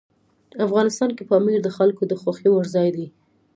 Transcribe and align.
افغانستان 0.65 1.09
کې 1.17 1.23
پامیر 1.29 1.59
د 1.63 1.69
خلکو 1.77 2.01
د 2.07 2.13
خوښې 2.21 2.49
وړ 2.51 2.65
ځای 2.75 2.89
دی. 2.95 3.07